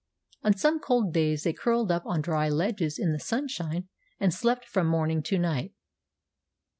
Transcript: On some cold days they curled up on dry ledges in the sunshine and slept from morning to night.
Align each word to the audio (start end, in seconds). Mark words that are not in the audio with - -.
On 0.41 0.57
some 0.57 0.79
cold 0.79 1.13
days 1.13 1.43
they 1.43 1.53
curled 1.53 1.91
up 1.91 2.07
on 2.07 2.21
dry 2.23 2.49
ledges 2.49 2.97
in 2.97 3.11
the 3.11 3.19
sunshine 3.19 3.87
and 4.19 4.33
slept 4.33 4.65
from 4.65 4.87
morning 4.87 5.21
to 5.21 5.37
night. 5.37 5.75